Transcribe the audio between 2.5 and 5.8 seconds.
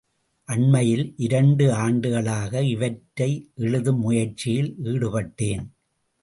இவற்றை எழுதும் முயற்சியில் ஈடுபட்டேன்.